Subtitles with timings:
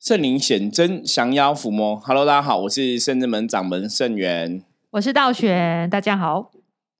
[0.00, 1.94] 圣灵显真，降妖伏魔。
[1.94, 6.50] Hello，大家好，我是圣真门掌门圣元，我是道玄，大家好。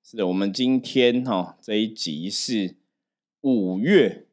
[0.04, 2.76] 是的，我们今天哈这一集是
[3.40, 4.26] 五月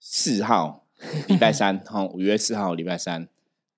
[0.00, 0.86] 四号，
[1.28, 3.28] 礼拜三哈，五月四号礼拜三，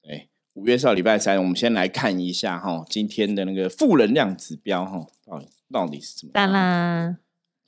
[0.00, 6.30] 对，五月四号礼拜三，我们先来看一下哈今天的那个负能量指标哈，到底到底是怎么？
[6.32, 7.18] 当然，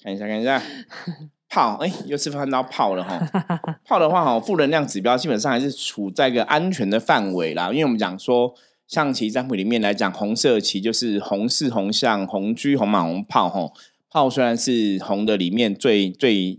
[0.00, 0.62] 看一下，看一下。
[1.48, 3.18] 泡哎，又是翻到泡了哈。
[3.84, 7.70] 泡的话哈，负能量指标基本上还是处在一个安全的范围啦。
[7.70, 8.54] 因为我们讲说，
[8.86, 13.72] 象棋占卜里面来讲，红色棋就是红四红象红车红马红炮哈。
[14.10, 16.58] 炮虽然是红的里面最最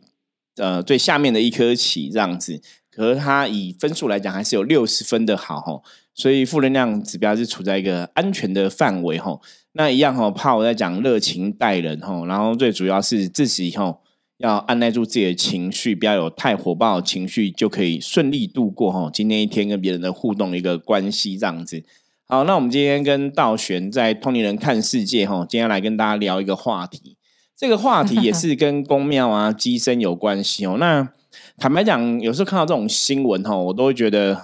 [0.57, 2.59] 呃最下面的一颗棋这样子，
[2.91, 5.81] 可是它以分数来讲还是有六十分的好哈。
[6.15, 9.39] 所以负能量指标是处在一个安全的范围哈。
[9.73, 13.99] 那一样哈，炮在讲热情待人哈，然后最主要是自己哈。
[14.39, 21.83] 要按耐住自己的情绪，不要有太火爆的情绪，就可以顺利度过哈今天一天跟别人的互动一个关系这样子。
[22.25, 27.17] 好，那我们今天跟道玄在通灵人看世界哈，今天来跟大家聊一个话题。
[27.57, 30.77] 这个话题也是跟宫庙啊、 机身有关系哦。
[30.79, 31.09] 那
[31.57, 34.41] 坦白讲，有时候看到这种新闻哈，我都会觉得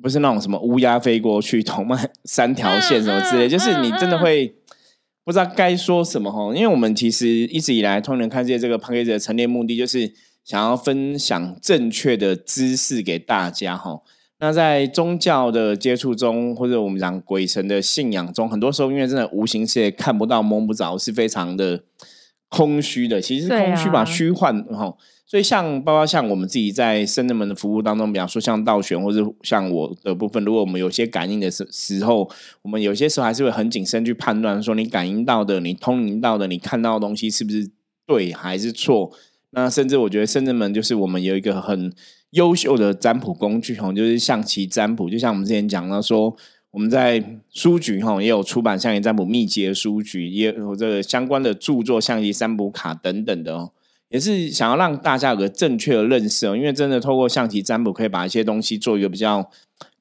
[0.00, 4.54] 不是那种什么乌鸦飞过去，同曼三条线什么之类，就是你真的会。
[5.24, 10.12] 不知道该说什么哈，因为我们其实一直以来通人看界这个 p a c k a 的陈列目的就是
[10.44, 14.00] 想要分享正确的知识给大家哈。
[14.38, 21.84] 那在宗教的接触中，或者我们讲鬼神的信仰中，很多时候因为真的无形世界看不到摸不着，是非常的
[22.48, 23.20] 空虚的。
[23.20, 24.96] 其实空虚吧，虚幻哈。
[25.30, 32.28] 所以，像包括像我们自己在圣人们的服务当中，比方说像道玄，或者像我的部分，如果我们有些感应的时时候，
[32.62, 37.70] 我们有些时候还是会很谨慎去判断，说你感应到的、你通灵到的、你看到的东西是不是
[38.08, 39.12] 对还是错。
[39.50, 41.92] 那甚至我觉得圣人们就是我们有一个很
[42.30, 45.08] 优秀的占卜工具，哈，就是象棋占卜。
[45.08, 46.36] 就像我们之前讲到说，
[46.72, 53.70] 我们在书局哈也有出版象棋占卜秘籍的书局，也有这个相关的著作、象棋占卜卡等等的哦。
[54.10, 59.50] 也是想要让大家有个正确的认识哦，因为真的透过象棋占卜，可以把一些东西做一个比较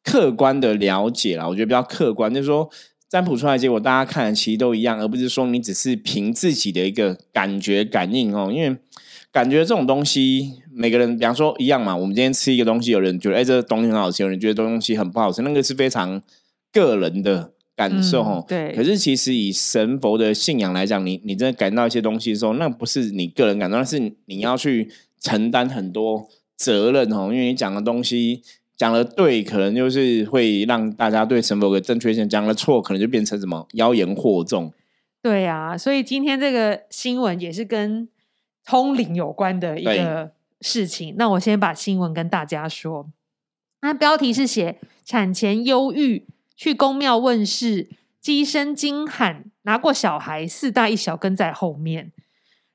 [0.03, 1.47] 客观的了解啦。
[1.47, 2.67] 我觉得比较客观，就是说
[3.07, 8.51] 占卜出来结果，大家看的其实都一样，而不是说你只是凭自己的一个感觉感应哦。
[8.51, 8.75] 因为
[9.31, 11.95] 感觉这种东西，每个人比方说一样嘛。
[11.95, 16.19] 我们今天吃一个东西，有人觉得哎，这东西很好吃，有人觉得东西很不好吃，那个是非常
[16.73, 17.51] 个人的。
[17.79, 18.75] 感受哈，对。
[18.75, 24.91] 可是其实以神佛的信仰来讲，你你真的感到一些东西的时候，那不是你个人感受，那是你要去
[25.21, 27.29] 承担很多责任哦。
[27.31, 28.43] 因为你讲的东西
[28.75, 34.73] 讲的对，可能就是会让大家对神佛的正确性讲的错，可能就变成什么妖言惑众。
[35.21, 38.09] 对啊，所以今天这个新闻也是跟
[38.65, 41.15] 通灵有关的一个事情。
[41.17, 43.09] 那我先把新闻跟大家说，
[43.81, 44.75] 那标题是写
[45.05, 46.25] 产前忧郁。
[46.59, 47.87] 去公庙问事，
[48.19, 52.11] 鸡声惊喊，拿过小孩四大一小跟在后面。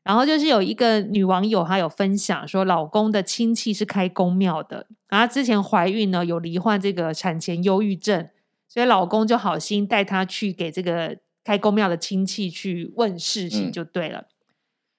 [0.03, 8.31] 然后就是有一个女网友，她有分享说，老公的亲戚是开公庙的，然后之前怀孕呢，有罹患这个产前忧郁症，
[8.67, 14.29] 所以老公就好心带她去给这个开公庙的亲戚去问事情就对了。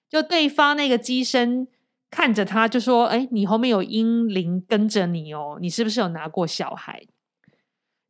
[0.07, 1.67] 就对方那个机身
[2.11, 7.01] 看着他，就说：“哎，你后面有阴灵跟着你哦，你是不是有拿过小孩？”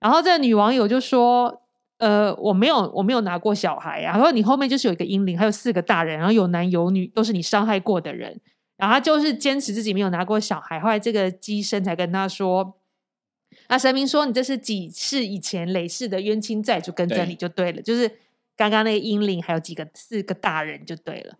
[0.05, 1.63] 然后这个女网友就说
[1.97, 4.15] ：“呃，我没有，我没有拿过小孩啊。
[4.15, 8.39] 然后你后面就是有一个婴灵，还有四个大人，然后有男有女，都是你伤害过的人。
[8.77, 10.79] 然后他就是坚持自己没有拿过小孩。
[10.79, 12.75] 后来这个机身才跟他说，
[13.67, 18.07] 那神明说你这是几世以前累世的冤亲债主跟着你就对了，就是
[18.55, 21.33] 刚刚那个婴灵还有几个四个大人就对了。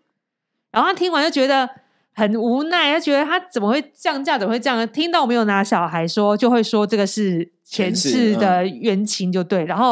[0.72, 1.70] 然后他听完就觉得。”
[2.16, 4.38] 很无奈，他觉得他怎么会降价？
[4.38, 4.88] 怎么会这样？
[4.88, 9.66] 听到我没有拿小孩说，就会说这个是前世的冤情，就对。
[9.66, 9.88] 然后，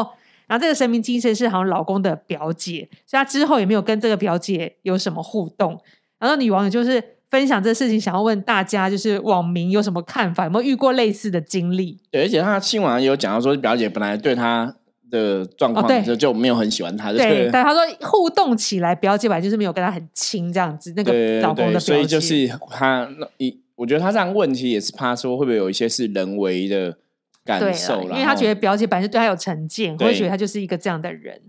[0.47, 5.79] 然后这个神明精神是好像老公的表姐，所以他之后也没有跟这个表姐有什么互动。
[6.17, 10.45] 然后女网友就是分享这事情，想要问大家，就是网民有什么看法？
[10.45, 11.99] 有没有遇过类似的经历？
[12.09, 14.75] 对，而且他新闻有讲到说，表姐本来对他。
[15.09, 26.97] 的状况就就没有很喜欢他，对，但他说互动起来，表姐本来就是没有跟他很亲这样子，那个老公的，所以就是他那一，我觉得他这样问题也是怕说会不会有一些是人为的
[27.43, 31.41] 感受因为他觉得表姐本来就对他有成见，会觉得他就是一个这样的人。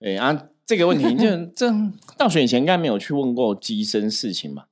[0.00, 1.72] 对啊，这个问题就这
[2.18, 4.66] 到选前应该没有去问过机身事情吧？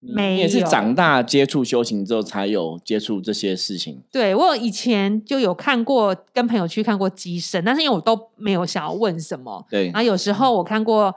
[0.00, 4.00] 没也是长大接触修行之后才有接触这些事情。
[4.10, 9.64] 对我以前就有看过，跟朋友去看过机身，但是因为我都没有想要问什么。
[9.68, 11.14] 对，然后有时候我看过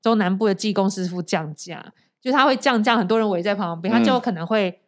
[0.00, 1.92] 中南部的技工师傅降价，
[2.22, 4.80] 就他会降价，很多人围在旁边，他就可能会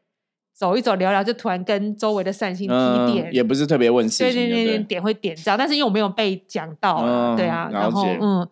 [0.55, 8.49] 走一走聊聊，就突然跟周围的善心提点，也不是特别问事对对对对，点会点这样，但是因为我没有被讲到，对啊，然后嗯。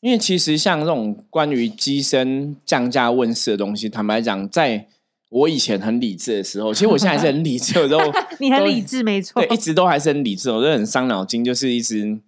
[0.00, 4.86] 因为其实像这种关于机身降价问世的东西，坦白讲，在
[5.30, 7.74] 我以前很理智的时候，其实我现在还是很理智。
[7.74, 8.00] 的时候
[8.38, 10.50] 你很理智，没错，对，一直都还是很理智。
[10.50, 12.18] 我觉得很伤脑筋，就是一直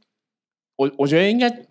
[0.76, 1.64] 我我觉得应该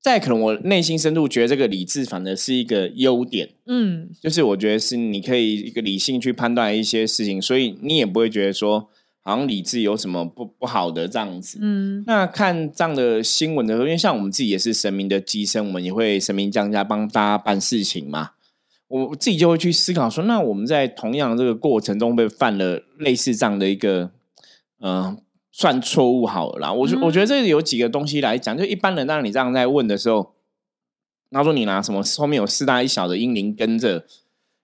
[0.00, 3.50] 在可能我内心深处觉得这个理智反而是一个优点。
[3.66, 8.88] 嗯，就是我觉得是你可以一个理性去判断一些事情，所以你也不会觉得说。
[9.24, 11.58] 好像理智有什么不不好的这样子？
[11.62, 18.30] 嗯，那看这样的新闻的时候，因为像我们自己也是神明的机身，我们也会神明降价帮大家办事情嘛。
[18.88, 24.10] 我自己就会去思考说，那我们在同样这个过程中被犯了类似这样的一个，
[24.80, 25.16] 嗯，
[25.52, 26.72] 算错误好了啦。
[26.72, 30.34] 我觉我觉得这有几个东西来讲，就一般人当你这样在问的时候，
[31.30, 34.04] 他说你拿什么后面有四大一小的阴灵跟着，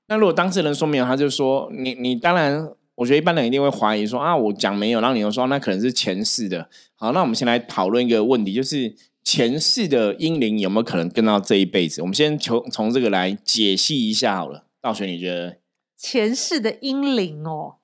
[0.08, 2.68] 那如果当事人说没有，他就说你你当然。
[2.98, 6.68] 我觉得一般人一定会怀疑说啊，我讲没有，然后你又说那可能是前世的。
[6.96, 8.92] 好，那我们先来讨论一个问题，就是
[9.22, 12.02] 前世的英灵有没有可能跟到这一辈子？
[12.02, 14.64] 我们先从从这个来解析一下好了。
[14.80, 15.58] 道玄，你觉得
[15.96, 17.76] 前世的英灵哦，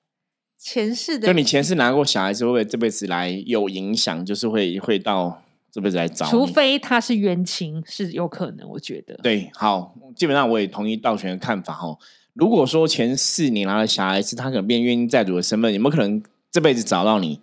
[0.59, 4.25] 前世的，就你前世拿过小孩子，会不会这辈子来有影响？
[4.25, 5.41] 就是会会到
[5.71, 6.25] 这辈子来找？
[6.25, 8.67] 除非他是冤亲，是有可能。
[8.71, 11.97] 我觉得对，好，基本上我也同意道玄的看法哦。
[12.35, 16.21] 如果说前四年拿了小孩子，他可能变冤亲债主的身份，有没有可能
[16.51, 17.39] 这辈子找到你？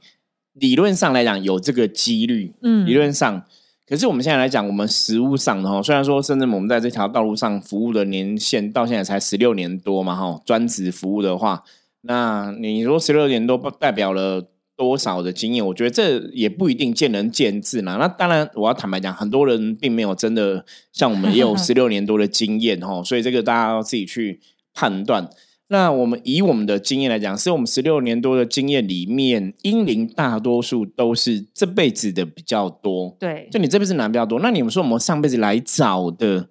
[0.52, 2.52] 理论上来讲，有这个几率。
[2.60, 3.42] 嗯，理论上，
[3.86, 11.64] 可是我们现在来讲，我们实物上的哈，虽然说甚至我们在这条道路上服务的年限到现在才十六年多嘛，哈，专职服务的话，
[12.02, 14.44] 那你说十六年多代表了
[14.76, 15.66] 多少的经验？
[15.66, 17.96] 我觉得这也不一定见仁见智嘛。
[17.96, 24.38] 那当然，我要坦白讲，很多人并没有真的像我们也有 十六年多的经验哈，所以这个大家要自己去。
[24.74, 25.28] 判断，
[25.68, 33.16] 那我们以我们的经验来讲，是我们十六年多的经验里面，英灵大多数都是这辈子的比较多。
[33.18, 34.40] 对，就你这辈子拿比较多。
[34.40, 36.48] 那你们说我们上辈子来找的，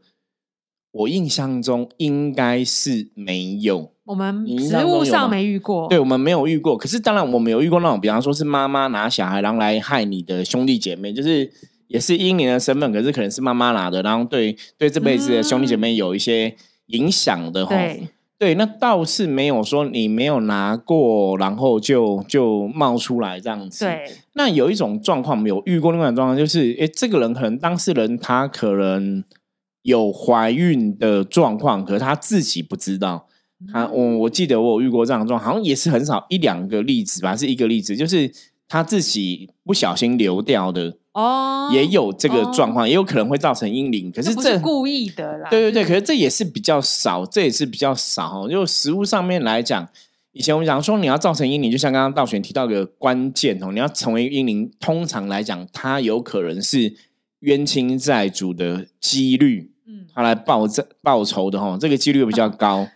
[0.91, 3.91] 我印象中应该是没有。
[4.05, 6.75] 我们实物上没遇过，对我们没有遇过。
[6.75, 11.49] 可是当然，我们有遇过那种，比方说是妈妈拿小孩然后来害你的兄弟姐妹，就是
[11.87, 16.55] 也是英灵的身份，可是可能是妈妈拿的，然后对对这辈子的兄弟姐妹有一些。
[16.87, 17.75] 影响的哈，
[18.37, 23.85] 对，那倒是没有说你没有拿过，然后就就冒出来这样子。
[23.85, 29.23] 对，那有一种状况没有遇过，另外一种状况就是，诶，这个人可能当事人他可能
[29.83, 33.27] 有怀孕的状况，可是他自己不知道。
[33.71, 38.31] 他我我记得我有遇过这样的状况，好像也是很少一两个例子吧，是一个例子，就是
[38.67, 40.97] 他自己不小心流掉的。
[41.13, 44.11] 哦，也有这个状况，也有可能会造成阴灵。
[44.11, 45.49] 可是这故意的啦。
[45.49, 48.47] 对对对，可是这也是比较少，这也是比较少。
[48.47, 49.87] 就食物上面来讲，
[50.31, 56.93] 以前我们讲说你要造成阴灵，就像刚刚道玄提到的关键哦，你要成为阴灵，通常来讲，它有可能是
[57.39, 62.87] 冤亲债主的几率，嗯，他来报这报仇的哈，这个几率比较高。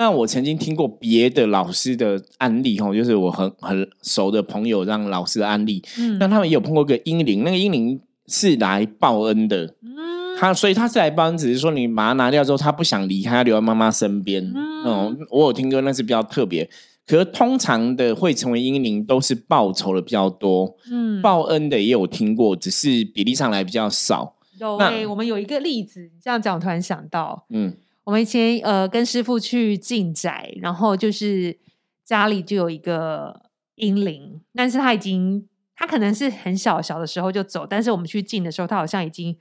[0.00, 14.42] 那我曾经听过别的老师的案例，吼，就是我很很熟的朋友让老师的案例，嗯，那他们也有碰过个阴灵，那个阴灵是来报恩的，嗯，他所以他是来报恩，只是说你把它拿掉之后，他不想离开，留在妈妈身边，
[14.86, 16.66] 嗯，我有听过，那是比较特别，
[17.06, 24.36] 可是通常的会成为阴灵都是报仇的比较多，嗯，报恩的也有听过，只是比例上来比较少。
[24.58, 24.78] 有，
[25.10, 27.74] 我们有一个例子，这样讲，我突然想到，嗯。
[28.04, 31.58] 我们以前呃跟师傅去进宅，然后就是
[32.04, 39.36] 家里就有一个阴灵，但是他已经他可能是很小小的时候就走，但是我们去进的时候，他好像已经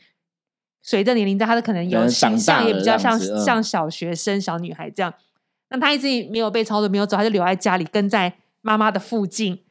[0.81, 5.13] 随着年龄在，他的可能有形象也比较像像小学生小女孩这样。
[5.69, 9.63] 那他一直没有被操作，没有走，他就留在家里，跟在妈妈的附近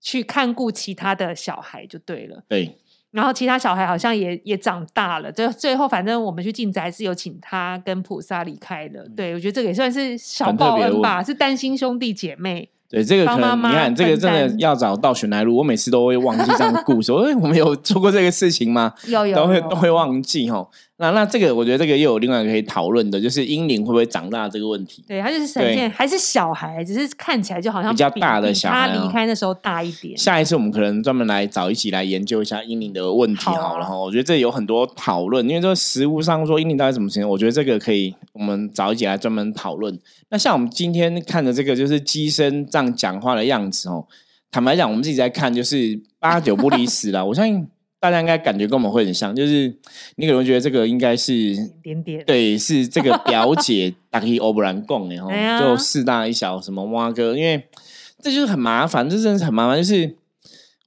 [0.00, 2.44] 去看顾其他的小孩就对了。
[2.48, 2.78] 对。
[3.12, 9.06] 然后其他小孩好像也也长大了，最最后反正我们去进宅是有请他跟菩萨离开的。
[9.16, 12.68] 对我觉得这个也算是小报恩吧，是担心兄弟姐妹。
[12.88, 17.10] 对这个可能你看这个真的要找道玄来路，我每次都会忘记这样的故事。
[17.24, 18.92] 哎，我们有做过这个事情吗？
[19.06, 20.68] 有有都会都会忘记哈。
[21.02, 25.04] 那那这个，我觉得这个又有另外一个可以讨论的，就是英灵会不会长大这个问题。
[25.08, 28.86] 对，他就是闪现，还是小孩，只是看起来就好像比较大的小孩。
[28.88, 30.16] 他离开那时候大一点。
[30.16, 33.98] 下一次我们可能专门来找一起来研究一下英灵的问题好了哈。
[33.98, 39.98] 我觉得这有很多讨论，因为这个实物上说英灵到底怎么形成，我觉得这个可以我们找一起来专门讨论。
[40.30, 44.06] 那像我们今天看的这个，就是机身这样讲话的样子哦。
[44.52, 47.26] 坦白讲，我们自己在看，就是八九不离十了。
[47.26, 47.66] 我相信。
[48.02, 49.72] 大家应该感觉跟我们会很像，就是
[50.16, 55.30] 你可能觉得这个应该是点点，对，是这个表姐打给欧布兰贡然后
[55.64, 57.68] 就四大一小什么蛙哥，因为
[58.20, 60.16] 这就是很麻烦，这真的是很麻烦，就是。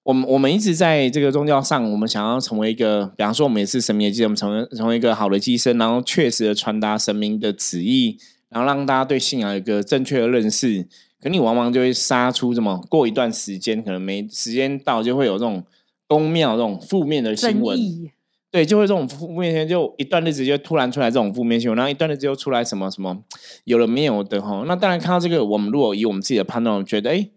[0.04, 8.20] 我们我们一直在这个宗教上，我们想要成为一个，比方说我们也是神明的祭司，我们成为成为一个好的祭司，然后确实的传达神明的旨意，
[8.50, 10.86] 然后让大家对信仰有一个正确的认识。
[11.20, 15.64] 可你往往就会杀出这么过一段时间，可能没时间到，就会有这种
[16.08, 17.78] 宫庙这种负面的新闻，
[18.52, 23.18] 对，就会这种负面新闻，就一段日子就突然出来这种负面新闻，然后一段日子又出来什么什么
[23.66, 24.64] 有了没有的哈。
[24.68, 27.30] 那当然看到这个，我们如果以我们自己的判断，我觉得哎。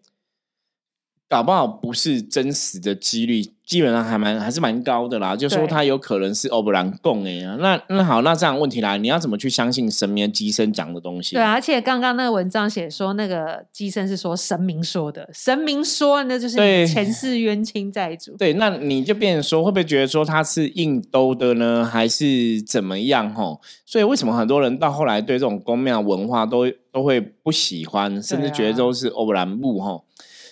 [1.29, 5.37] 诶搞不好不是真实的几率，基本上还蛮还是蛮高的啦。
[5.37, 11.37] 就说他有可能是欧布兰贡哎呀，那那好，那这样问题来，你要怎么去相信神明的机身讲的东西？
[11.37, 16.57] 对啊，而且刚刚那个文章写说，那个机身是说神明说的，神明说那就是
[16.89, 18.35] 前世冤亲债主。
[18.39, 23.35] 对，那你就变成说，会不会觉得说他是硬兜的呢，还是怎么样？
[23.35, 30.05] 吼，所以为什么很多人到后来对这种宫庙文化都都会不喜欢，甚至觉得都是欧布兰木吼？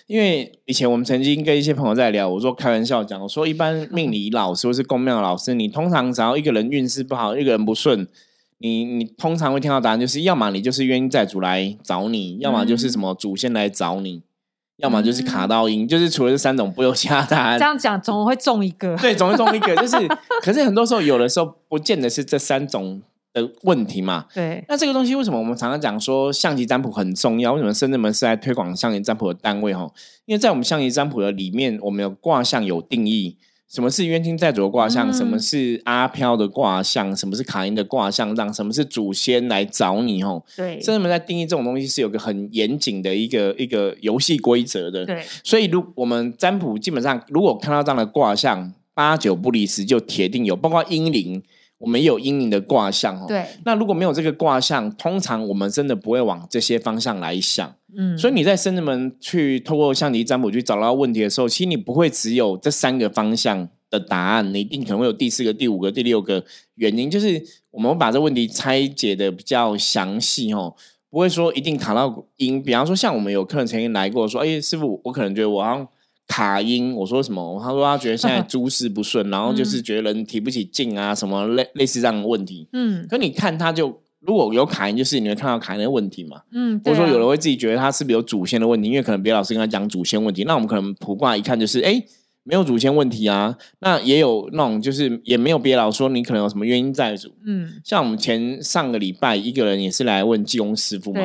[0.07, 8.07] 因为以前我们曾经跟一些朋友在聊，我说开玩笑讲，我说一般 命理老师或是公庙老师，你通常只要一个人运势不好，一个人不顺，
[8.59, 14.23] 你你通常会听到答案就是，要么你就是冤债主来找你，要么就是什么祖先来找你，
[14.77, 17.65] 要么就是卡到音，就是除了这三种，不有 其他答案这。
[17.65, 18.95] 样讲总会中一个。
[18.97, 20.07] 对，总会中一个，就是，
[20.41, 23.01] 可是很多时候，有的时候不见得是这三种
[23.41, 24.25] 的问题嘛。
[24.33, 27.53] 对那这个东西为什么我们常常讲说象棋占卜很重要？
[27.53, 29.73] 为什么深圳门是在推广象棋占卜的单位？
[29.73, 29.89] 哈，
[30.25, 33.37] 因为在我们象棋占卜的里面，我们有卦象有定义，
[33.69, 40.23] 什么是冤亲债主的卦象，嗯什么是阿飘的卦象，什么是卡因的卦象，让什么是祖先来找你？
[40.23, 45.05] 吼，对深圳门在定义这种东西是有个很严谨的一个一个游戏规则的。
[45.05, 51.43] 对所以，如我们占卜基本上，如果看到这样的卦象，八九不离十，就铁定有，包括阴灵，
[51.79, 53.25] 我们也有阴影的卦象哦。。
[53.27, 57.75] 对，那如果没有这个卦象，通常我们真的不会往这些方向来想。
[57.95, 66.43] 嗯，所以你在深圳门去透过象棋占卜去找到问题的时候，其实你不会只有这三个方向的答案，你一定可能会有第四个、第五个、第六个
[66.75, 67.09] 原因。
[67.09, 67.41] 就是
[67.71, 70.75] 我们把这问题拆解的比较详细哦，
[71.09, 72.61] 不会说一定卡到阴。
[72.61, 75.87] 比方说，像我们有客人曾经来过说：“哎，师傅，我可能觉得我好像
[76.27, 77.59] 卡因。”我说什么？
[77.63, 82.67] 他说他觉得现在 诸事不顺，然后就是觉得人提不起劲啊，什么类类似这样的问题。
[82.73, 86.41] 嗯可你看他就如果有卡因，就是你会看到卡因的问题嘛。
[86.51, 91.91] 嗯，或者说有人会自己觉得他是不是有祖先的问题，因为可能别老师跟他讲祖先问题，那我们可能卜卦一看就是哎。
[91.91, 92.05] 诶
[92.47, 101.19] 没有祖先问题啊，那也有那种就是也没有别的老师说你可能有什么原因债主，嗯像我们前上个礼拜一个人也是来问济公师傅嘛，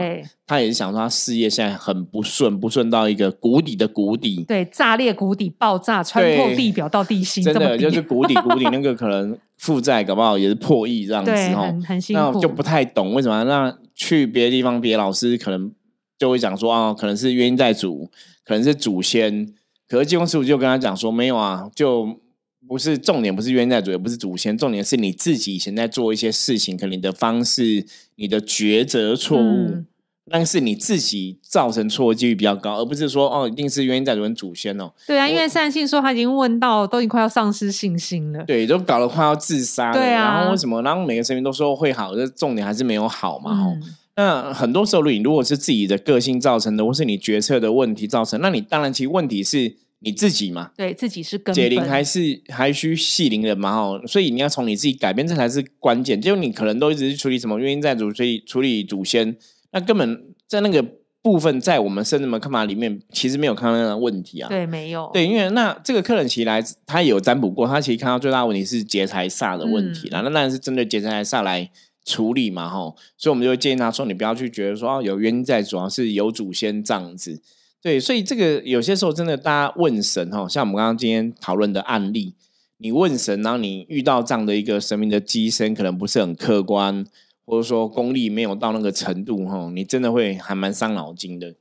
[0.44, 11.72] 他也是想说他事业现在很不顺，不顺到一个谷底的谷底，对，炸裂谷底爆炸，穿透地表到地心，真的就是谷底谷底那个可能负债搞不好也是破亿这样子对，哈，
[12.10, 15.72] 那就不太懂为什么那去别的地方，别的老师可能
[16.18, 18.10] 就会讲说啊，可能是冤因债主，
[18.44, 19.54] 可能是祖先。
[19.92, 22.18] 可是济公师傅就跟他讲说，没有啊，就
[22.66, 27.84] 不是重点，不是冤亲债主，也不是祖先，重点是你自己以前在做一些事情，可能你的方式、
[28.16, 29.87] 你的抉择错误，嗯
[30.26, 34.90] 那是你自己造成错误几率比较高，而不是说哦，一定是冤亲债主跟祖先哦。
[35.06, 38.42] 对啊，因我为善信说他已经问到，都已经快要丧失信心了。
[38.44, 39.94] 对，都搞得快要自杀了。
[39.94, 40.80] 对啊然后为什么？
[40.82, 43.76] 然后每个神明都说会好，这重点还是没有好嘛。
[44.14, 50.71] 那很多时候，你如果是自己的个性造成的，或是你决策的问题造成，那你当然其实问题是你自己嘛。
[50.76, 56.21] 对自己是根解铃本还是还需系铃人嘛，哦，所以你要从你自己改变，这才是关键。
[56.21, 59.35] 就你可能都一直去处理什么原因在主，所以处理祖先，
[59.73, 60.85] 那根本在那个
[61.23, 64.49] 部分，在我们圣人们看法里面，其实没有看到那个问题啊。
[64.50, 70.21] 对没有对，因为那这个客人其实来，他也有占卜过，他其实看到最大的问题是劫财煞的问题啦。
[70.21, 71.71] 那当然是针对劫财煞来
[72.04, 77.40] 处理嘛，吼，所以我们就会建议他说，你不要去觉得说哦有冤亲债主，要是有祖先这样子。
[77.80, 82.35] 对，所以这个有些时候真的，大家问神吼，像我们刚刚今天讨论的案例，
[82.78, 87.04] 你问神，然后你遇到这样的一个神明的机身，可能不是很客观，
[87.44, 91.54] 或者说功力没有到那个程度吼，你真的会还蛮伤脑筋的。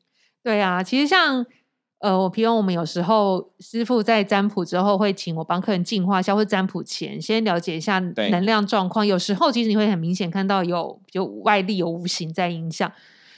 [0.44, 1.46] 对啊，其实像
[2.02, 9.06] 呃，我譬如我们有时候师傅在占卜之后会请我帮客人净化一下，或占卜前先了解一下能量状况。
[9.06, 12.92] 有时候其实你会很明显看到有有外力有无形在影响，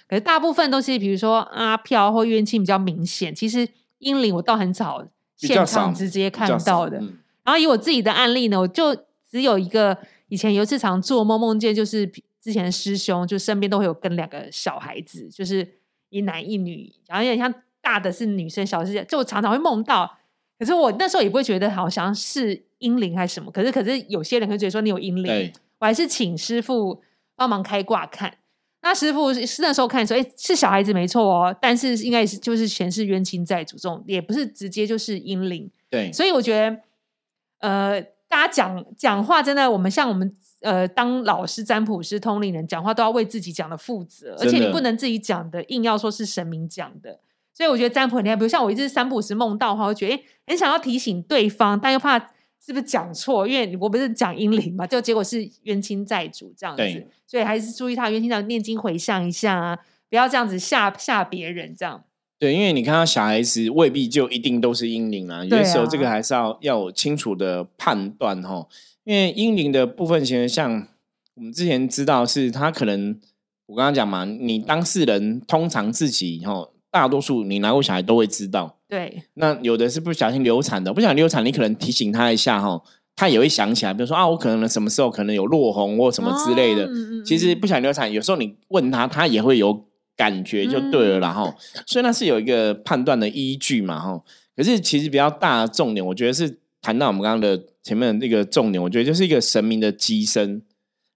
[0.08, 3.36] 可是大部分都是比如说阿飘或冤亲比较明显。
[3.36, 3.68] 其实
[4.00, 5.06] 阴灵我倒很少
[5.36, 7.00] 现场直接看到的。
[7.00, 8.96] 嗯然后以我自己的案例呢，我就
[9.30, 9.98] 只有一个，
[10.30, 12.10] 以前有一次常做梦，梦见就是
[12.42, 15.68] 之前的师兄，就身边都会有跟两个小孩子，就是
[16.08, 20.18] 一男一女，然后有点像大的是女生，小的是就我常常会梦到
[20.58, 27.02] 可是我那时候也不会觉得好像是阴灵还是什么，可是可是有些人会觉得说你有阴灵，我还是请师傅
[27.36, 28.38] 帮忙开卦看。
[28.82, 35.70] 那师傅是那时候看说，哎，是小孩子没错哦，但是应该是就是前世冤亲债主这种，也不是直接就是阴灵。
[35.90, 36.78] 对，所以我觉得，
[37.60, 47.20] 呃，大家讲讲话真的，我们像我们呃当老师、占卜师、通灵人讲话都要为自己讲的负责，而且你不能自己讲的硬要说是神明讲的。
[47.54, 52.18] 所以我觉得占卜很厉害，比如像我一直三不五时梦到的话，我觉得哎，很想要提醒对方，但又怕
[52.66, 59.80] 是不是讲错，因为我不是讲阴灵嘛，就结果是冤亲债主这样子，所以还是注意他冤亲债主念经回向一下啊，
[60.10, 62.04] 不要这样子吓吓别人这样。
[62.40, 68.68] 对，因为你看到小孩子未必就一定都是阴灵啦，有对的时候啊这个还是要要有清楚的判断哈。
[69.04, 70.88] 因为阴灵的部分，其实像
[71.36, 73.20] 我们之前知道是他可能
[73.66, 78.78] 我刚刚讲嘛，你当事人通常自己哈，大多数你拿过小孩都会知道。
[78.88, 82.80] 对，那有的是不小心流产的，不小心流产，你可能提醒他一下哈，
[83.16, 86.84] 他也会想起来，比如说啊，我可能什么时候可能有落红或什么之类的。
[86.84, 91.56] 哦嗯嗯其实嗯不小心流产，有时候你问他，他也会有感觉就对了啦哈。
[91.88, 94.22] 所以那是有一个判断的依据嘛哈。
[94.56, 100.62] 可是其实比较大的重点，我觉得是谈到我们刚刚的前面的那个重点，我觉得就是一个神明的机身，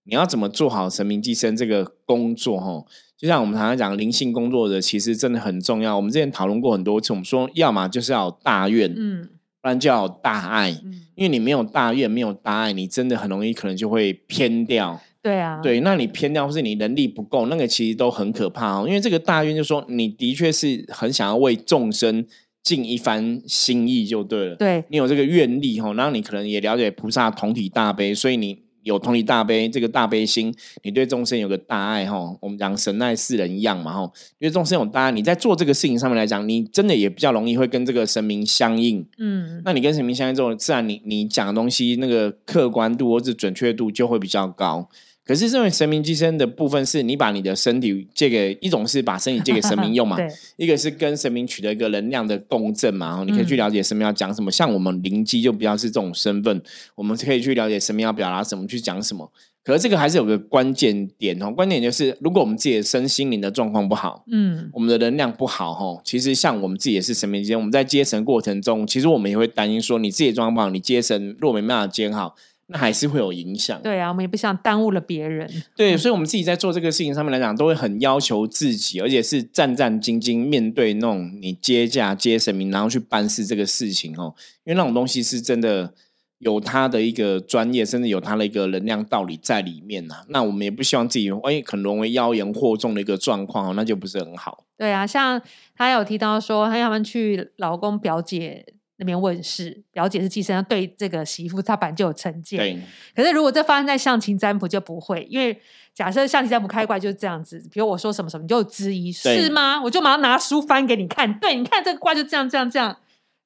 [0.05, 2.83] 你要怎么做好神明机身这个工作哈。
[3.17, 5.95] 就像我们常常讲，灵性工作者其实真的很重要。
[5.95, 9.27] 我们之前讨论过很多次，我们说，要么就是要有大愿，嗯
[9.59, 10.69] 不然就要有大爱。
[10.85, 15.01] 嗯，因为你没有大愿，没有大爱，你真的很容易可能就会偏掉。
[15.19, 18.85] 对啊，对，那你偏掉或是你能力不够，那个其实都很可怕哦。
[18.87, 22.23] 因为这个大愿就说你的确是很想要为众生
[22.63, 24.55] 尽一番心意，就对了。
[24.55, 30.53] 对你有这个愿力吼，然后你可能也了解菩萨同体大悲，所以你有同体大悲这个大悲心，
[30.83, 32.35] 你对众生有个大爱哈。
[32.41, 39.05] 我们讲神爱世人一样嘛哈，因为众生有大爱，你在做这个事情上面来讲，你真的也比较容易会跟这个神明相应。
[39.17, 44.89] 嗯那你跟神明相应之后，自然你你讲的东西那个客观度或者准确度就会比较高。
[45.27, 50.17] 可是这种神明寄生的部分，是你把你的身体借给一种是把身体借给神明用嘛，
[50.55, 54.49] 一个是跟神明取得一个能量的共振嘛，然后你可以去嗯了解神明要讲什么。
[54.49, 56.61] 像我们灵机就比较是这种身份，
[56.95, 59.29] 我们可以去了解神明要表达什么，去讲什么。
[59.63, 72.33] 可是这个还是有个关键点哦，关键点就是如果我们自己的身心灵的状况不好，嗯我们的能量不好哈，其实像我们自己也是神明间，我们在接神过程中，其实我们也会担心说，你自己的状况不好，你接神如果没办法接好，
[72.67, 73.81] 那还是会有影响。
[73.81, 75.49] 对啊，我们也不想耽误了别人。
[75.75, 85.93] 对，所以我们自己在做这个事情上面来讲，都会很要求自己，而且是战战兢兢面对那种你接驾接神明，然后去办事这个事情哦，因为那种东西是真的
[86.39, 94.65] 有他的一个专业，甚至有他的一个能量道理在里面呐、那我们也不希望自己哎，可能沦为妖言惑众的一个状况哦，那就不是很好。
[94.77, 95.41] 对啊，像
[95.75, 98.63] 他有提到说，他们去老公表姐
[98.97, 102.59] 那边问世，表姐是寄生，对这个媳妇她本来就有成见。
[102.59, 102.79] 对，
[103.15, 105.59] 可是如果这发生在象棋占卜就不会，因为
[105.93, 109.81] 假设象棋占卜开怪就是这样子，比如我说什么什么，你就有质疑是吗？
[109.83, 112.97] 我就马上拿书翻给你看，对，你看这个卦就这样这样这样。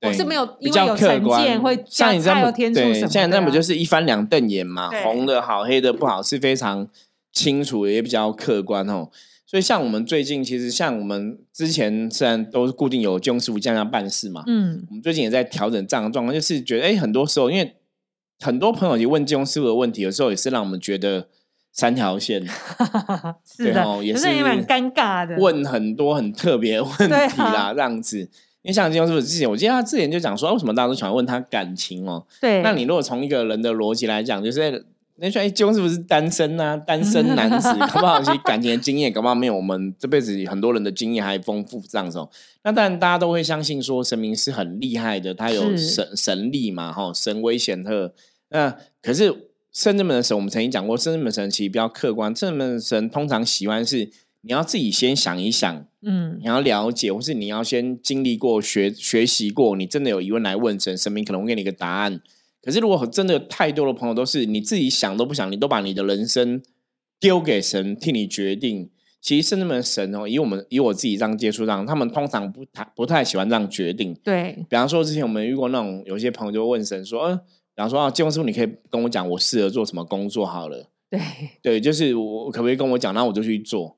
[0.03, 4.89] 我是没有因为有成见会加像你这样加油添醋对，什么像你这样不的啊就是一翻两瞪眼嘛？
[4.89, 6.87] 对红的好，黑的不好，是非常
[7.31, 9.09] 清楚，也比较客观哦。
[9.51, 17.75] 所以像我们最近，其实像我们之前虽然都是固定有金融师傅这样办事嘛，嗯我们最近也在调整这样的状况，就是觉得哎，很多时候因为
[18.39, 21.27] 很多朋友也问金融师傅的问题，有时候也是让我们觉得
[21.73, 22.47] 三条线
[23.45, 25.35] 是的，也是也是蛮尴尬的。
[25.35, 26.93] 问很多很特别的问
[27.29, 28.19] 题啦，这样子。
[28.61, 32.25] 因为像金庸师傅之前，我记得他之前就讲说，啊为什么大家都喜欢问他感情哦？
[32.39, 34.85] 对，那你如果从一个人的逻辑来讲，就是
[35.21, 36.75] 那说哎，是不是单身啊？
[36.85, 42.27] 单身男子，好不好其实感情的经验，搞不好没有我们这辈子很多人的经验还丰富这样子、哦。
[42.63, 48.13] 那当然，大家都会相信说神明是很厉害的，他有神神力嘛，哈，神威显赫。
[48.49, 54.09] 那可是圣智门的神，我们曾经讲过，圣智门神其实比较客观，圣智门的神通常喜欢是
[54.41, 62.19] 你要自己先想一想，嗯你要了解，或是你要先经历过、学学习过，你真的有疑问来问神，神明可能会给你一个答案。
[62.61, 66.61] 可是如果真的太多的朋友都是你自己想都不想，你都把你的人生
[67.19, 74.13] 丢给神替你决定，其实圣至们神哦，以我们以我自己这样接触上，他们通常不太不太喜欢这样决定。
[74.23, 77.43] 对，比方说之前我们遇过那种有些朋友就问神说，呃，比
[77.77, 80.89] 方说啊，金庸师傅，你可以跟我讲我适合做什么工作好了。
[81.09, 81.19] 对，
[81.61, 83.97] 对，就是我可不可以跟我讲，那我就去做。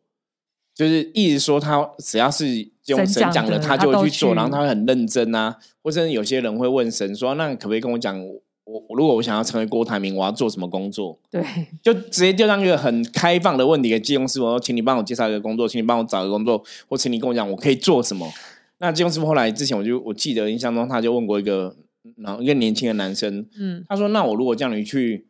[0.75, 2.47] 就是一直说他只要是
[2.87, 5.57] 用神讲了，的他就会去做，然后他会很认真啊。
[5.83, 8.19] 或者有些人会问神说：“那可不可以跟我讲，
[8.65, 11.43] 我我如果我想要成为郭台铭，我要做什么工作对，？”
[11.83, 18.31] 就直接就让一个很开放的问题给金庸师傅说：“请你帮我介绍一个工作，请你帮我找一个工作，或请你跟我讲我可以做什么。”
[18.79, 21.75] 那金庸师傅后来之前我就我记得印象中他就问过一个
[22.17, 25.27] 然后一个年轻的男生，嗯他说：“那我如果叫你去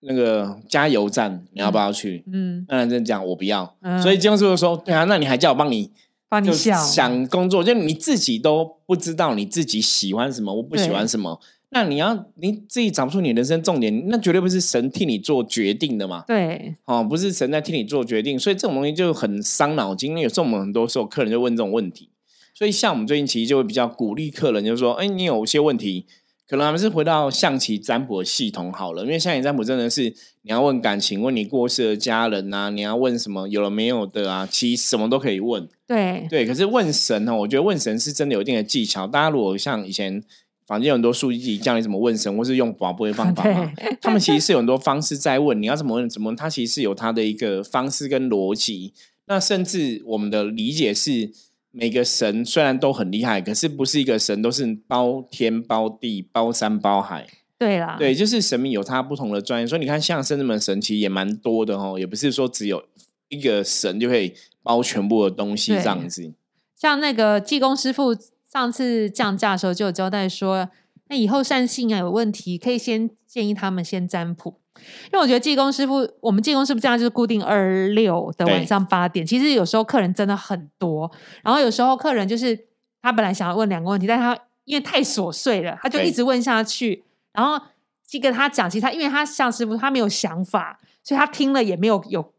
[0.00, 5.90] 那个加油站，你要不要去？”嗯，那男生讲我不要，嗯所以金庸师傅说：“对啊，那你还叫我帮你
[6.28, 11.40] 帮你想想工作，就你自己都不知道你自己喜欢什么，我不喜欢什么。
[11.76, 16.24] 那你要你自己找不出你人生重点，那绝对不是神替你做决定的嘛。
[16.26, 20.08] 对，哦，不是神在替你做决定，所以这种东西就很伤脑筋。
[20.12, 22.08] 因为有时候我们很多时候客人就问这种问题，
[22.54, 26.06] 所以像我们最近其实就会比较鼓励客人，就是说，哎，你有些问题，
[26.48, 30.04] 可能还是回到象棋占卜的系统好了，因为象棋占卜真的是
[30.40, 35.68] 你要问感情，问你过世的家人啊，你要问什么有了没有的啊，其实什么都可以问。
[35.86, 39.06] 对，对，可是问神呢，我觉得问神是真的有一定的技巧。
[39.06, 40.24] 大家如果像以前
[40.66, 48.92] 坊间有很多书籍教你怎么问神，或是用宝贝方法嘛， 他们其实是有很多方式在问，你要怎么问怎么问，它其实是有他的一个方式跟逻辑。
[49.26, 51.30] 那甚至我们的理解是，
[51.70, 57.26] 每个神虽然都很厉害，可是不是一个神都是包天包地包山包海。
[57.58, 62.84] 对啦，对，就是神明有他不同的专业，所以你看像圣人们神其实也蛮多的哦，也不是说只有
[63.28, 66.32] 一个神就可以包全部的东西对这样子。
[66.78, 68.14] 像那个济公师傅
[68.56, 70.66] 上次降价的时候就有交代说，
[71.08, 74.58] 那以后善信啊有问题，可以先建议他们先占卜。
[74.76, 79.26] 因为我觉得济公师傅，我们济公师傅这样就是固定二六的晚上八点。
[79.26, 81.10] 其实有时候客人真的很多，
[81.42, 82.58] 然后有时候客人就是
[83.02, 87.04] 他本来想要问两个问题，但他因为太琐碎了，他就一直问下去。
[87.34, 87.62] 然后
[88.08, 92.32] 去跟他讲，其实他因为他像师傅，他没有想法，所以他听了也没有有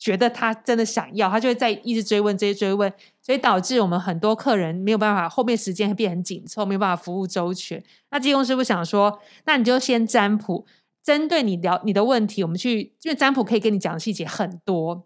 [0.00, 7.80] 觉得他真的想要，他就会再一直追问，这些追问，所以导致我们很多客人没有办法，后面时间会变很紧凑，没有办法服务周全。
[8.10, 10.64] 那技工师傅想说，那你就先占卜，
[11.04, 15.04] 针对你聊你的问题，我们去，因为占卜可以跟你讲的细节很多。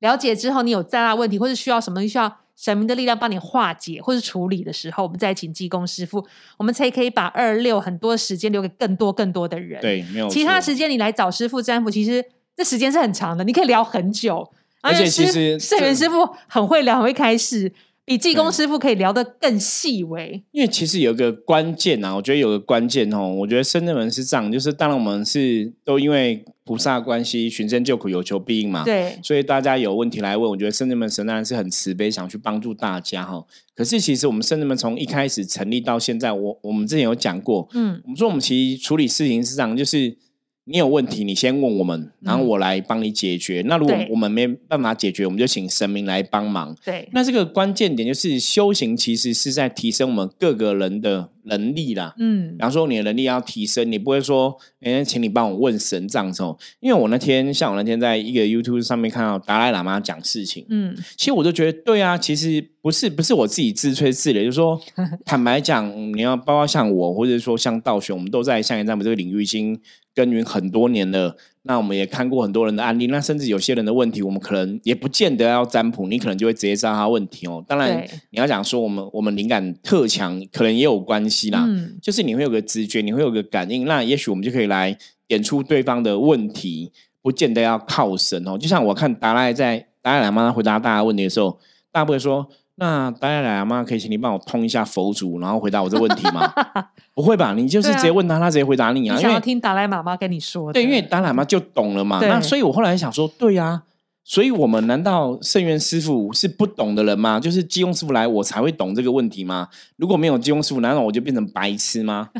[0.00, 6.26] 了解之后，你有再大问题，或是需要什么东西需要神明的力量帮你化解或是处理的时候，我们再请技工师傅，
[6.56, 9.82] 我们才可以把二六很多时间留给更多更多的人。
[9.82, 12.24] 对，没有其他错时间你来找师傅占卜，其实
[12.62, 14.48] 这时间是很长的，你可以聊很久。
[14.80, 17.72] 而且其师实圣元这师傅很会聊，很会开始，
[18.04, 20.40] 比济公对师傅可以聊得更细微。
[20.52, 28.84] 因为其实有个关键啊，我觉得有个关键哦，我觉得深圳门是这样，就是当然我们是都因为菩萨的关系，寻声救苦，有求必应嘛。
[28.84, 33.44] 对，所以大家有问题来问，我觉得深圳门神当然是很慈悲，想去帮助大家哈。
[33.74, 40.16] 可是其实我们深圳门从一开始成立到现在，我我们之前有讲过，嗯，我们说我们其实处理事情是这样，就是
[40.64, 43.64] 你有问题，你先问我们，然后我来帮你解决。
[43.66, 46.76] 那如果我们没办法解决，我们就请神明来帮忙。
[46.84, 52.14] 对，那这个关键点就是修行，其实是在提升我们各个人的能力啦。
[52.18, 56.56] 嗯比，方说，你的能力要提升，你不会说，哎，请你帮我问神这样子哦。
[56.80, 64.80] 因为我那天，像我那天在一个 YouTube 上面看到达赖喇嘛讲事情，嗯，其实我就觉得，对啊，其实不是不是我自己自吹自擂，就是说，
[65.24, 69.78] 坦白讲，你要包括像我，或者说像道玄，我们都在象棋占卜这个领域已经
[70.14, 71.36] 耕耘很多年了。
[71.64, 77.64] 那我们也看过很多人的案例，那甚至有些人的问题，我们可能也不见得要占卜，你可能就会直接知道他问题哦。
[77.68, 81.64] 当然，你要讲说我们我们灵感特强，可能也有关系啦。
[81.68, 84.96] 嗯，就是你会有个直觉，你会有个感应，那也许我们就可以来
[85.28, 86.90] 点出对方的问题，
[87.22, 88.58] 不见得要靠神哦。
[88.58, 91.58] 就像我看达赖在达赖喇嘛回答大家问题的时候，
[91.92, 96.52] 大家不会说：“那达赖喇嘛可以请你帮我通一下佛祖，然后回答我这问题吗？”
[97.14, 97.52] 不会吧？
[97.54, 99.20] 你就是直接问他，他直接回答你啊。
[99.20, 102.18] 因为听达赖妈妈跟你说的，对，因为达赖喇嘛就懂了嘛。
[102.22, 103.82] 那所以我后来想说，对呀、
[104.24, 107.40] 所以我们难道圣元师傅是不懂的人吗？
[107.40, 109.68] 就是基庸师傅来，我才会懂这个问题吗？
[109.96, 112.30] 如果没有基庸师傅，难道我就变成白痴吗？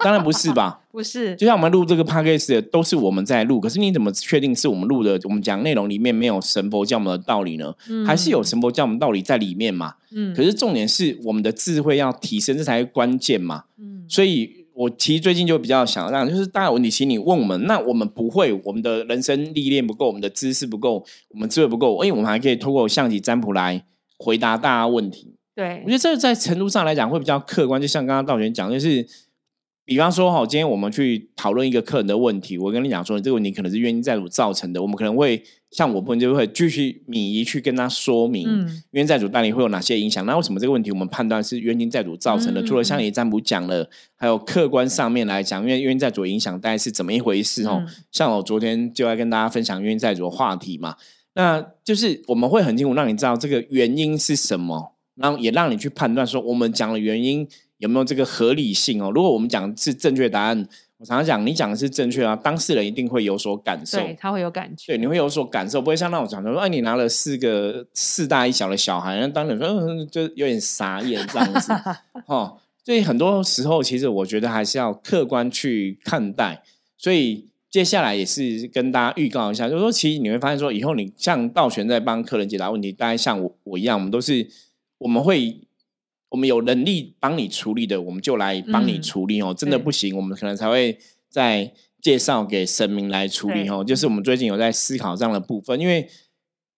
[0.00, 0.80] 当然不是吧。
[0.92, 5.18] 不是，就像我们录这个 podcast 的都是我们在录，可是你怎么确定是我们录的？
[5.24, 7.74] 我们讲内容里面没有神佛教我们的道理呢？
[7.88, 9.94] 嗯还是有神佛教我们道理在里面嘛？
[10.14, 13.64] 嗯，可是重点是我们的智慧要提升，这才是关键嘛。
[13.78, 23.84] 嗯，所以我其实最近就比较想让，就是大家有问题，请你问我们，那我们不会，我们的人生历练不够，我们的知识不够，我们智慧不够，哎，我们还可以通过象棋占卜来
[24.18, 25.36] 回答大家问题。
[25.54, 29.06] 对我觉，得这个在程度上来讲会比较客观，就像刚刚道玄讲，就是
[29.84, 40.24] 比方说哈，今天我们去讨论一个客人的问题，我跟你讲说，这个问题可能是原因债主造成的，我们可能会像我部分就会继续敏仪去跟他说明，嗯冤亲债主到底会有哪些影响？
[40.26, 42.60] 那为什么这个问题我们判断是冤亲债主造成的？
[42.60, 47.82] 嗯除了像你占卜讲了，还有客观上面来讲，因为冤亲债主影响大概是怎么一回事哦？
[47.86, 50.96] 嗯像我昨天就在跟大家分享冤亲债主的话题嘛，
[51.34, 59.10] 那就是我们会很清楚让你知道这个原因是什么，然后也让你去判断说我们讲的原因有没有这个合理性哦。
[59.10, 60.68] 如果我们讲的是正确答案，
[61.02, 63.98] 我常常讲你讲的是正确啊，当事人一定会有所感受。
[63.98, 71.72] 对，他会有感觉，对，你会有所感受，不会像那种讲说，哎，你拿了四个四大一小的小孩，那当然说，嗯，就有点傻眼这样子，
[72.26, 72.56] 哦。
[72.84, 76.62] 所以很多时候，其实我觉得还是要客观去看待。
[76.96, 84.46] 所以接下来也是跟大家预告一下，就是说，其实你会发现说，以后你像道玄在帮客人解答问题，大概像我我一样，我们都是
[84.98, 85.60] 我们会
[86.32, 89.54] 我们有能力帮你处理的，我们就来帮你处理哦。
[89.56, 90.98] 真的不行，我们可能才会
[91.30, 93.84] 再介绍给神明来处理哦。
[93.84, 96.08] 就是我们最近有在思考这样的部分，因为。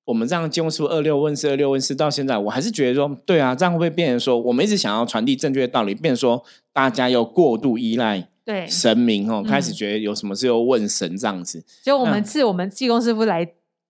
[0.07, 11.65] 我们这样金融二六问四，二六问四到现在，我还是觉得说，对啊，这样会不会变成说，我们一直想要传递正确的道理，变成说大家又过度依赖对神明哦，开始觉得有什么事又问神这样子。
[11.83, 13.47] 就我们是我们济公师傅来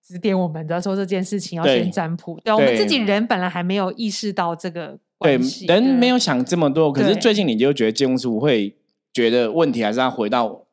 [0.07, 2.39] 指点我们的，说这件事情要先占卜。
[2.45, 6.91] 对，我们自己人本来还没有意识到这个对，人没有想这么多。
[6.91, 8.75] 可是最近你就觉得济公师傅会
[9.13, 10.65] 觉得问题还是要回到我。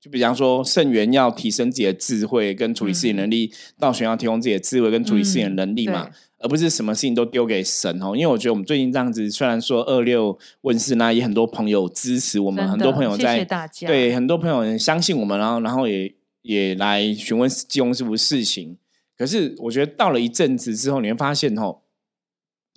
[0.00, 8.06] 就比方说，圣元要提升自己的智慧跟处理事情能力，道玄要提供自己的智慧跟处理事情的能力嘛，而不是什么事情都丢给神哦。
[8.16, 13.46] 因为我觉得我们最近这样子，虽然说二六问世那也很多朋友支持我们，很多朋友在
[13.86, 18.76] 对很多朋友相信我们，然后然后也也来询问济公师傅事情。
[19.16, 21.78] 可是我觉得到了一阵子之后，你会发现哦，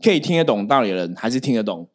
[0.03, 1.87] 可以听得懂道理的人还是听得懂，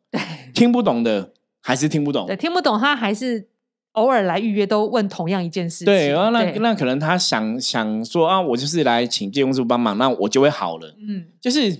[0.54, 3.48] 听不懂的还是听不懂，对，听不懂他还是。
[3.94, 10.94] 偶尔来预约都问同样一件事，对，然后那那可能他想想说啊，我就是来请借公师傅帮忙，那我就会好了。
[11.08, 11.76] 嗯，就是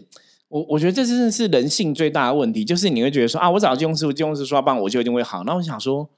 [0.48, 5.44] 我我觉得这真的是人性最大的问题，就是你会觉得说啊，我找借公师傅，借公师傅说帮我就一定会好。
[5.44, 6.10] 那我想说，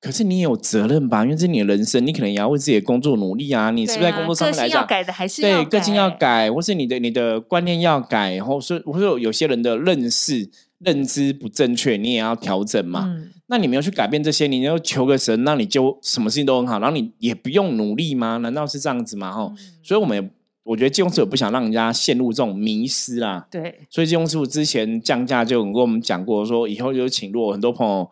[0.00, 1.24] 可是你也有责任吧？
[1.24, 3.70] 因为这是你的人生，你可能也要为自己的工作努力啊。
[3.70, 13.14] 你是不是在工作上面来讲，改的还是对个性要改，或是你的你的观念要改，然后是或者有些人的认识认知不正确，你也要调整嘛。
[13.48, 18.38] 那你没有去改变这些，你要求个神，那你就什么事情都很好，然后你也不用努力吗？
[18.38, 19.30] 难道是这样子吗？
[19.30, 20.30] 哈，所以我们
[20.62, 23.46] 我觉得金融师傅不想让人家陷入这种迷失啦。
[23.50, 28.08] 对，所以金融师傅之前降价就跟我们讲过，说以后就请如果很多朋友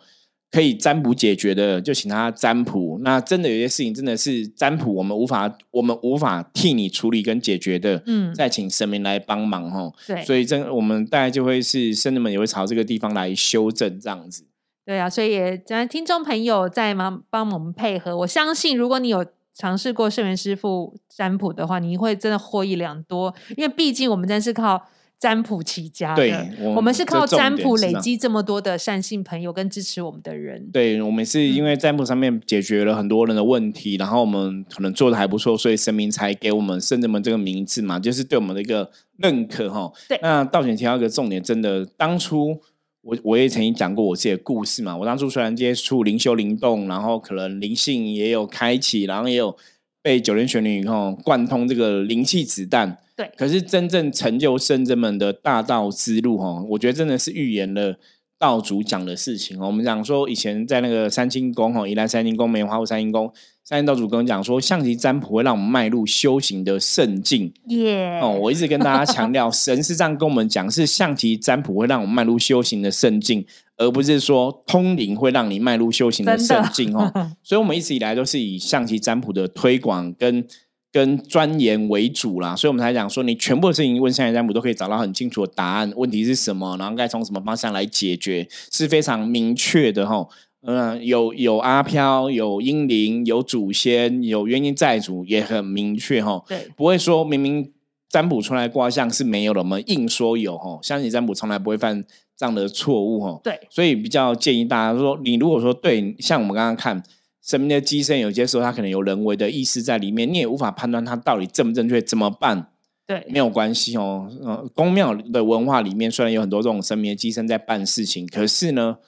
[0.51, 2.99] 可以占卜解决的，就请他占卜。
[3.03, 9.93] 那真的有些事情真的是占卜，我们无法我们无法替你处理跟解决的，嗯，再请神明来帮忙哈。
[10.07, 14.45] 对，所以真我们大概就会是神人们也会朝这个地方来修正这样子。
[14.87, 18.17] 对啊，所以也咱听众朋友在忙帮我们配合。
[18.17, 23.35] 我相信，如果你有尝试过圣元师傅占卜的话，你会真的获益良多。
[23.57, 24.89] 因为毕竟我们真是靠
[25.21, 30.71] 占卜起家的，我们是靠占卜累积这么多的善信朋友跟支持我们的人。
[30.73, 39.93] 对，我们是因为占卜上面解决了很多人的问题，然后我们可能做的还不错，所以神明才给我们圣人们这个名字嘛，就是对我们的一个认可哈。
[40.09, 42.61] 对，那道前提到一个重点，真的当初。
[43.01, 44.95] 我我也曾经讲过我自己的故事嘛。
[44.95, 49.57] 我当初虽然接触灵修灵动，然后可能灵性也有开启，然后也有
[50.03, 52.99] 被九天玄女后贯通这个灵气子弹。
[53.19, 57.99] 对，可是真正成就圣人们的大道之路哈，我觉得真的是预言了
[58.39, 59.61] 道主讲的事情。
[59.61, 63.29] 我们讲说以前在那个三清宫哈，宜兰三清宫、梅花湖三清宫。
[63.65, 67.53] 三清道主跟我讲说，象棋占卜会让我们迈入修行的圣境。
[67.67, 68.21] 耶！
[68.23, 73.45] 哦，我一直跟大家强调， 神是这样跟我们讲，是象棋占卜会让我们迈入修行的圣境，
[73.77, 77.13] 而不是说通灵会让你迈入修行的圣境哦。
[77.43, 80.47] 所以，我们一直以来都是以象棋占卜的推广跟
[80.93, 82.57] 跟钻研为主啦。
[82.57, 90.27] 所以我们才讲说，你全部的事情问象棋占卜都可以找到很清楚的答案，问题是什么，然后该从什么方向来解决，是非常明确的哈。
[90.63, 96.43] 嗯，有有阿飘，有英灵，有祖先，有冤亲债主，也很明确哈。
[96.49, 97.73] 对，不会说明明
[98.11, 100.79] 占卜出来卦象是没有的，我们硬说有哈。
[100.83, 102.05] 相信占卜从来不会犯
[102.37, 103.41] 这样的错误哈。
[103.45, 107.01] 对，所以比较建议大家说，你如果说对，像我们刚刚看
[107.49, 112.71] 神明的机身，有些时候它可能有人为的意思在里面，你也无法判断它到底正不正确，怎么办？
[113.07, 114.31] 对，没有关系哦。
[114.45, 118.99] 嗯，宫庙的文化里面虽然有很多这种神明的机身在办事情，可是呢，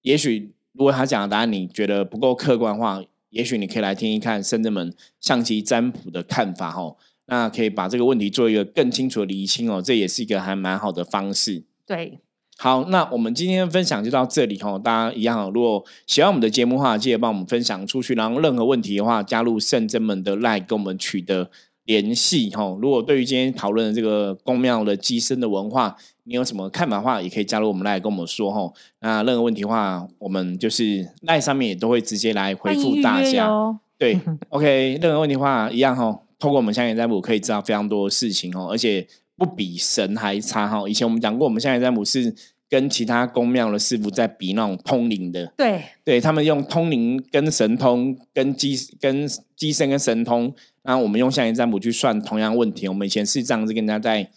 [0.00, 0.54] 也许。
[0.74, 6.96] 如果他讲的答案你觉得不够客观化，也许你可以来听一看深圳们象棋占卜的看法哦。
[7.26, 11.64] 那可以把这个问题做一个更清楚的厘清哦，这也是一个还蛮好的方式。
[11.84, 12.20] 对，
[12.62, 14.80] 好，那我们今天分享就到这里哦。
[14.84, 18.14] 大家一样，如果喜欢我们的节目的话，记得帮我们分享出去。
[18.14, 21.50] 然后任何问题的话，加入圣真们的 line 跟我们取得
[21.86, 22.78] 联系哈。
[22.80, 28.72] 如果对于今天讨论的这个宫庙的机身的文化，你有什么看法的话，也可以加入我们来跟我们说哈。
[29.00, 33.50] 那任何问题的话，我们就是赖上面也都会直接来回复大家。
[33.98, 34.16] 对，
[34.50, 36.16] OK，任何问题的话一样哈。
[36.38, 39.04] 透过我们香野占卜可以知道非常多的事情哦，而且
[39.36, 40.88] 不比神还差哈。
[40.88, 42.32] 以前我们讲过，我们香烟占卜是
[42.72, 45.52] 跟其他宫庙的师傅在比那种通灵的。
[45.56, 52.88] 对，对他们用通灵跟神通，跟机跟机身跟神通，然后我们用香烟占卜去算同样问题。
[52.88, 54.30] 我们以前是这样子跟人家在。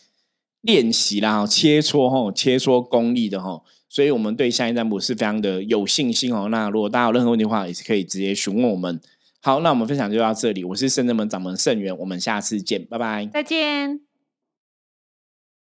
[0.62, 6.48] 练习啦，切磋哈，切磋功力的哈，所以我们对下一占卜是非常的有信心哦。
[6.50, 9.00] 那如果大家有任何问题的话，也是可以直接询问我们。
[9.44, 10.64] 好，那我们分享就到这里。
[10.64, 14.05] 我是圣正门掌门圣元，我们下次见，拜拜，再见。